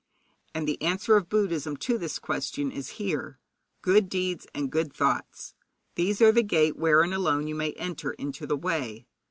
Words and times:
And 0.55 0.67
the 0.67 0.81
answer 0.81 1.15
of 1.15 1.29
Buddhism 1.29 1.77
to 1.77 1.99
this 1.99 2.17
question 2.17 2.71
is 2.71 2.89
here: 2.97 3.37
good 3.83 4.09
deeds 4.09 4.47
and 4.51 4.71
good 4.71 4.91
thoughts 4.91 5.53
these 5.93 6.23
are 6.23 6.31
the 6.31 6.41
gate 6.41 6.75
wherein 6.75 7.13
alone 7.13 7.45
you 7.45 7.53
may 7.53 7.73
enter 7.73 8.13
into 8.13 8.47
the 8.47 8.57
way. 8.57 9.05